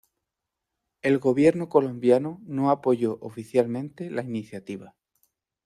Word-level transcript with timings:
El 1.03 1.19
gobierno 1.19 1.69
colombiano 1.69 2.41
no 2.47 2.71
apoyó 2.71 3.19
oficialmente 3.21 4.09
la 4.09 4.23
iniciativa. 4.23 4.95